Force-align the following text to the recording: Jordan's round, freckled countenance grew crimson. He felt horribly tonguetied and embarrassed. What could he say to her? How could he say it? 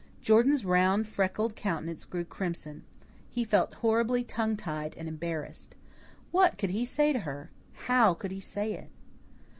Jordan's 0.19 0.65
round, 0.65 1.07
freckled 1.07 1.55
countenance 1.55 2.05
grew 2.05 2.25
crimson. 2.25 2.83
He 3.29 3.43
felt 3.43 3.75
horribly 3.75 4.23
tonguetied 4.23 4.95
and 4.97 5.07
embarrassed. 5.07 5.75
What 6.31 6.57
could 6.57 6.71
he 6.71 6.85
say 6.85 7.13
to 7.13 7.19
her? 7.19 7.51
How 7.87 8.15
could 8.15 8.31
he 8.31 8.39
say 8.39 8.73
it? 8.73 8.89